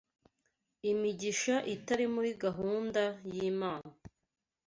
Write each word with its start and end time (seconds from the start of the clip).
imigisha 0.91 1.55
itari 1.75 2.05
muri 2.15 2.31
gahunda 2.43 3.01
y’Imana. 3.33 3.89